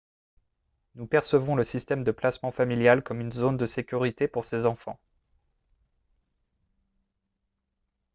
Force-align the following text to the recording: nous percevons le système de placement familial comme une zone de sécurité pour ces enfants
nous 0.95 1.05
percevons 1.05 1.53
le 1.55 1.63
système 1.63 2.03
de 2.03 2.09
placement 2.09 2.51
familial 2.51 3.03
comme 3.03 3.21
une 3.21 3.31
zone 3.31 3.55
de 3.57 3.67
sécurité 3.67 4.27
pour 4.27 4.45
ces 4.45 4.65
enfants 4.65 4.99